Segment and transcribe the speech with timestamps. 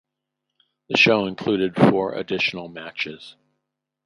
[0.89, 3.35] The show included four additional matches.